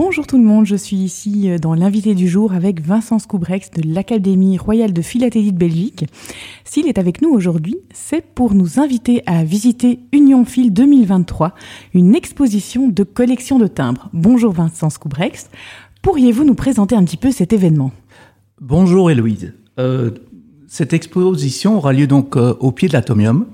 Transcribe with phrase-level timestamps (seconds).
[0.00, 3.72] Bonjour tout le monde, je suis ici euh, dans l'invité du jour avec Vincent Scoubrex
[3.72, 6.04] de l'Académie royale de philatélie de Belgique.
[6.64, 11.52] S'il est avec nous aujourd'hui, c'est pour nous inviter à visiter Union Phil 2023,
[11.94, 14.08] une exposition de collection de timbres.
[14.12, 15.50] Bonjour Vincent Scoubrex,
[16.00, 17.90] pourriez-vous nous présenter un petit peu cet événement?
[18.60, 19.52] Bonjour Héloïse.
[19.80, 20.12] Euh,
[20.68, 23.46] cette exposition aura lieu donc euh, au pied de l'Atomium,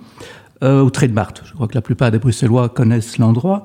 [0.61, 1.43] au Trait de Marthe.
[1.45, 3.65] Je crois que la plupart des Bruxellois connaissent l'endroit.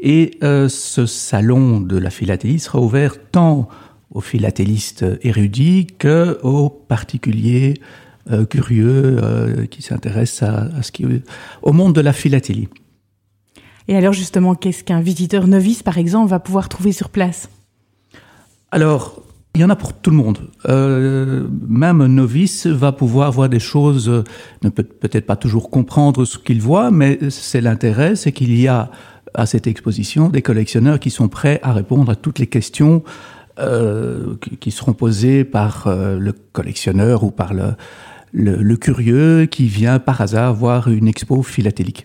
[0.00, 3.68] Et euh, ce salon de la philatélie sera ouvert tant
[4.10, 7.74] aux philatélistes érudits que aux particuliers
[8.30, 11.04] euh, curieux euh, qui s'intéressent à, à, ce qui,
[11.62, 12.68] au monde de la philatélie.
[13.88, 17.48] Et alors justement, qu'est-ce qu'un visiteur novice, par exemple, va pouvoir trouver sur place?
[18.70, 19.22] Alors,
[19.54, 20.50] il y en a pour tout le monde.
[20.68, 24.22] Euh, même un novice va pouvoir voir des choses,
[24.62, 28.68] ne peut peut-être pas toujours comprendre ce qu'il voit, mais c'est l'intérêt, c'est qu'il y
[28.68, 28.90] a
[29.38, 33.02] à cette exposition des collectionneurs qui sont prêts à répondre à toutes les questions
[33.58, 37.74] euh, qui seront posées par euh, le collectionneur ou par le,
[38.32, 42.04] le, le, curieux qui vient par hasard voir une expo philatélique.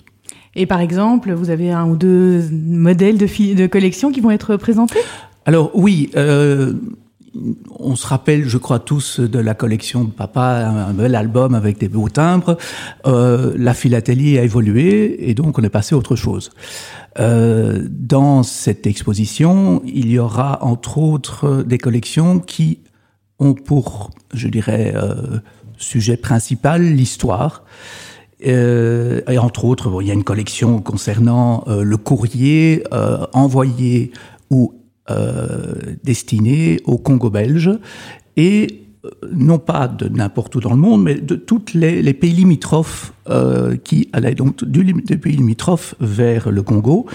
[0.56, 4.56] Et par exemple, vous avez un ou deux modèles de, de collection qui vont être
[4.56, 5.00] présentés?
[5.45, 6.73] Alors oui, euh,
[7.80, 11.80] on se rappelle, je crois tous, de la collection de papa, un bel album avec
[11.80, 12.58] des beaux timbres.
[13.06, 16.52] Euh, la philatélie a évolué et donc on est passé à autre chose.
[17.20, 22.80] Euh, dans cette exposition, il y aura entre autres des collections qui
[23.40, 25.40] ont pour, je dirais, euh,
[25.78, 27.64] sujet principal l'histoire.
[28.45, 33.25] Euh, et entre autres, bon, il y a une collection concernant euh, le courrier euh,
[33.34, 34.12] envoyé
[34.50, 34.73] ou
[35.09, 35.73] euh,
[36.04, 37.72] destiné au Congo belge
[38.38, 42.14] et euh, non pas de n'importe où dans le monde, mais de toutes les, les
[42.14, 47.06] pays limitrophes euh, qui allaient donc du, des pays limitrophes vers le Congo.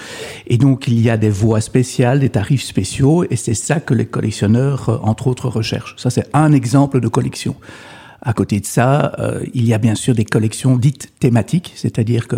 [0.45, 3.95] Et donc il y a des voies spéciales, des tarifs spéciaux, et c'est ça que
[3.95, 5.95] les collectionneurs, euh, entre autres, recherchent.
[5.97, 7.55] Ça, c'est un exemple de collection.
[8.21, 9.15] À côté de ça,
[9.53, 12.35] il y a bien sûr des collections dites thématiques, c'est-à-dire que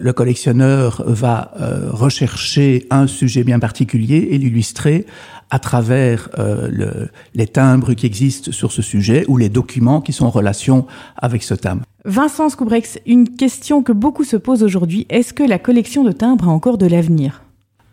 [0.00, 5.06] le collectionneur va euh, rechercher un sujet bien particulier et l'illustrer
[5.50, 10.12] à travers euh, le, les timbres qui existent sur ce sujet ou les documents qui
[10.12, 10.86] sont en relation
[11.16, 11.82] avec ce timbre.
[12.04, 16.48] Vincent Scoubrex, une question que beaucoup se posent aujourd'hui, est-ce que la collection de timbres
[16.48, 17.42] a encore de l'avenir?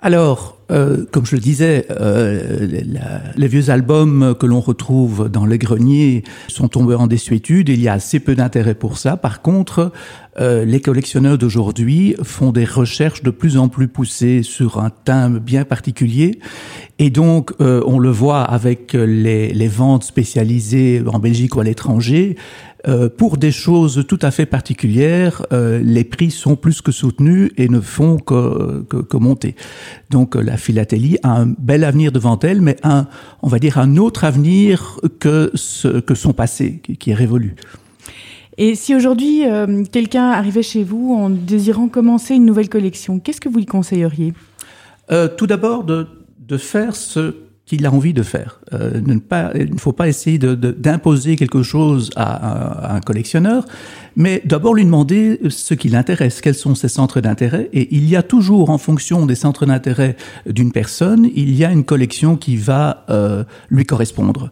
[0.01, 2.67] Alors, euh, comme je le disais, euh,
[3.35, 7.69] les, vieux albums que l'on retrouve dans les greniers sont tombés en désuétude.
[7.69, 9.17] Il y a assez peu d'intérêt pour ça.
[9.17, 9.91] Par contre,
[10.39, 15.39] euh, les collectionneurs d'aujourd'hui font des recherches de plus en plus poussées sur un thème
[15.39, 16.39] bien particulier.
[16.99, 21.63] Et donc, euh, on le voit avec les, les ventes spécialisées en Belgique ou à
[21.63, 22.35] l'étranger.
[22.87, 27.51] Euh, pour des choses tout à fait particulières, euh, les prix sont plus que soutenus
[27.57, 29.55] et ne font que, que, que monter.
[30.09, 33.07] Donc la philatélie a un bel avenir devant elle, mais un,
[33.41, 37.55] on va dire un autre avenir que, ce, que son passé, qui, qui est révolu.
[38.57, 43.39] Et si aujourd'hui euh, quelqu'un arrivait chez vous en désirant commencer une nouvelle collection, qu'est-ce
[43.39, 44.33] que vous lui conseilleriez?
[45.11, 46.07] Euh, Tout d'abord de,
[46.39, 47.35] de faire ce
[47.69, 48.59] qu'il a envie de faire.
[48.73, 48.99] Euh,
[49.55, 53.63] il ne faut pas essayer d'imposer quelque chose à, un collectionneur,
[54.15, 57.69] mais d'abord lui demander ce qui l'intéresse, quels sont ses centres d'intérêt.
[57.71, 60.15] Et il y a toujours, en fonction des centres d'intérêt
[60.47, 64.49] d'une personne, il y a une collection qui va euh, lui correspondre.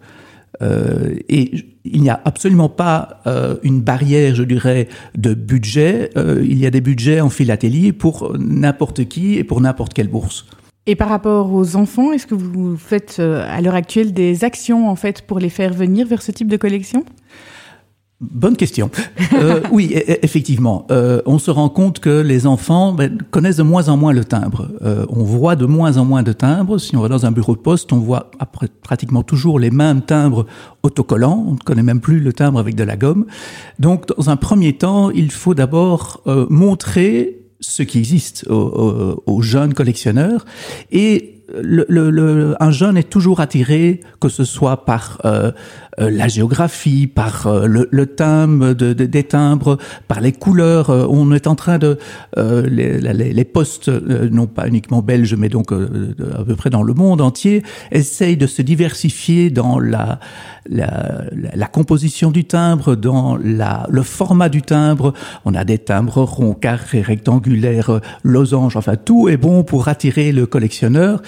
[0.62, 3.22] Euh, et il n'y a absolument pas
[3.64, 6.12] une barrière, je dirais, de budget.
[6.18, 10.46] Il y a des budgets en philatélie pour n'importe qui et pour n'importe quelle bourse.
[10.90, 14.90] Et par rapport aux enfants, est-ce que vous faites euh, à l'heure actuelle des actions
[14.90, 17.04] en fait pour les faire venir vers ce type de collection?
[18.20, 18.90] Bonne question.
[19.34, 23.64] Euh, oui, e, effectivement, euh, on se rend compte que les enfants ben, connaissent de
[23.64, 24.70] moins en moins le timbre.
[24.82, 26.80] Euh, on voit de moins en moins de timbres.
[26.80, 30.02] Si on va dans un bureau de poste, on voit après, pratiquement toujours les mêmes
[30.02, 30.48] timbres
[30.82, 31.46] autocollants.
[31.48, 33.28] On ne connaît même plus le timbre avec de la gomme.
[33.78, 39.74] Donc, dans un premier temps, il faut d'abord euh, montrer ce qui existe aux, jeunes
[39.74, 40.46] collectionneurs.
[40.92, 45.52] Et le, le, le, un jeune est toujours attiré, que ce soit par euh,
[46.00, 49.78] euh, la géographie, par euh, le, timbre de, de, des timbres,
[50.08, 50.90] par les couleurs.
[50.90, 51.98] Euh, on est en train de
[52.38, 56.70] euh, les, les, les postes, euh, non pas uniquement belges, mais donc à peu près
[56.70, 60.20] dans le monde entier, essayent de se diversifier dans la,
[60.70, 65.14] la, la composition du timbre, dans la, le format du timbre.
[65.46, 68.76] On a des timbres ronds, carrés, rectangulaires, losanges.
[68.76, 71.22] Enfin, tout est bon pour attirer le collectionneur.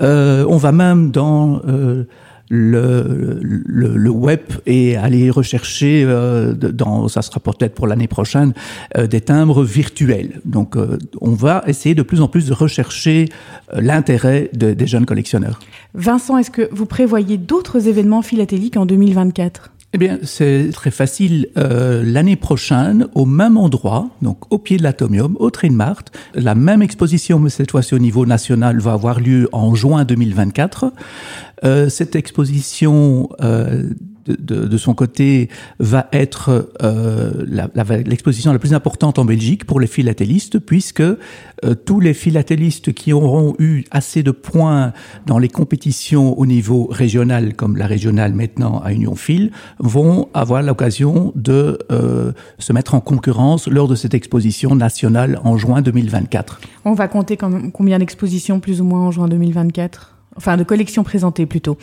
[0.00, 2.04] Euh, on va même dans euh,
[2.48, 8.52] le, le, web et aller rechercher, euh, dans, ça sera peut-être pour l'année prochaine,
[8.96, 10.40] des timbres virtuels.
[10.44, 10.76] Donc
[11.20, 13.28] on va essayer de plus en plus de rechercher
[13.72, 15.58] l'intérêt des jeunes collectionneurs.
[15.94, 21.46] Vincent, est-ce que vous prévoyez d'autres événements philatéliques en 2024 eh bien, c'est très facile.
[21.56, 26.02] Euh, L'année prochaine, au même endroit, donc au pied de l'Atomium, au Trinmart,
[26.34, 30.92] la même exposition, mais cette fois-ci au niveau national, va avoir lieu en juin 2024.
[31.62, 33.84] Euh, cette exposition euh,
[34.26, 35.48] de, de, son côté,
[35.78, 37.44] va être euh,
[38.06, 41.16] l'exposition la, la, plus importante en Belgique pour les philatélistes, puisque euh,
[41.84, 44.92] tous les philatélistes qui auront eu assez de points
[45.26, 50.62] dans les compétitions au niveau régional, comme la régionale maintenant à Union Phil, vont avoir
[50.62, 56.60] l'occasion de euh, se mettre en concurrence lors de cette exposition nationale en juin 2024.
[56.84, 61.46] On va compter combien d'expositions plus ou moins en juin 2024 Enfin, de collections présentées
[61.46, 61.78] plutôt.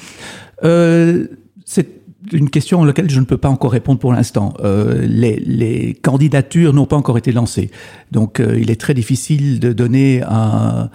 [0.62, 2.01] C'est
[2.32, 4.54] une question à laquelle je ne peux pas encore répondre pour l'instant.
[4.64, 7.72] Euh, les, les, candidatures n'ont pas encore été lancées.
[8.12, 10.90] Donc euh, il est très difficile de donner un,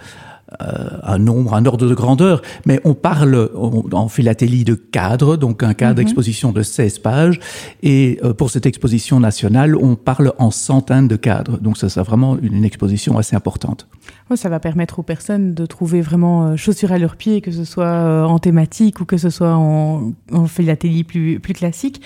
[0.59, 3.49] un nombre, un ordre de grandeur, mais on parle
[3.91, 5.97] en philatélie de cadre, donc un cadre mhm.
[5.97, 7.39] d'exposition de 16 pages,
[7.83, 12.03] et euh, pour cette exposition nationale, on parle en centaines de cadres, donc ça sera
[12.03, 13.87] vraiment une, exposition assez importante.
[14.35, 17.63] ça va permettre aux personnes de trouver vraiment euh, chaussures à leurs pieds, que ce
[17.63, 22.01] soit en thématique ou que ce soit en, en philatélie plus, plus classique.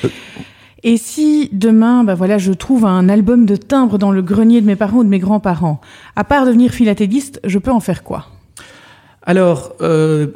[0.83, 4.65] Et si demain, bah voilà, je trouve un album de timbres dans le grenier de
[4.65, 5.79] mes parents ou de mes grands-parents,
[6.15, 8.27] à part devenir philatéliste, je peux en faire quoi?
[9.21, 10.27] Alors, euh,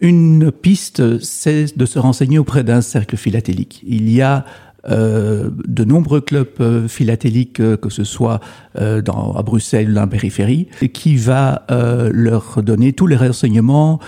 [0.00, 3.82] une piste, c'est de se renseigner auprès d'un cercle philatélique.
[3.86, 4.44] Il y a
[4.90, 8.40] euh, de nombreux clubs euh, philatéliques, que ce soit
[8.74, 11.64] à Bruxelles ou dans la périphérie, qui va
[12.12, 13.98] leur donner tous les renseignements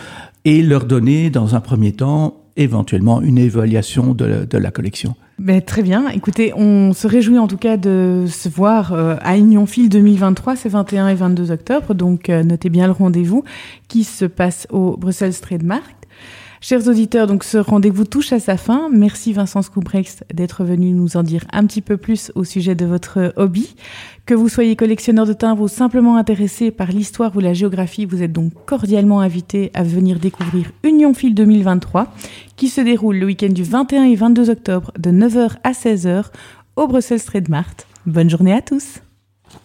[0.45, 5.15] et leur donner, dans un premier temps, éventuellement une évaluation de, la collection.
[5.39, 6.09] Ben, très bien.
[6.09, 10.57] Écoutez, on se réjouit en tout cas de se voir euh, à Union Phil 2023,
[10.57, 11.95] c'est 21 et 22 octobre.
[11.95, 13.45] Donc euh, notez bien le rendez-vous
[13.89, 16.00] qui se passe au Brussels Trade Market.
[16.63, 18.91] Chers auditeurs, donc ce rendez-vous touche à sa fin.
[18.93, 22.85] Merci Vincent Scoubrex d'être venu nous en dire un petit peu plus au sujet de
[22.85, 23.75] votre hobby.
[24.27, 28.23] Que vous soyez collectionneur de timbres ou simplement intéressé par l'histoire ou la géographie, vous
[28.23, 32.13] êtes donc cordialement invité à venir découvrir Union Fil 2023
[32.57, 36.27] qui se déroule le week-end du 21 et 22 octobre de 9h à 16h
[36.77, 37.87] au Bruxelles Trade Mart.
[38.05, 39.01] Bonne journée à tous